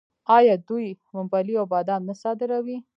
[0.37, 2.77] آیا دوی ممپلی او بادام نه صادروي؟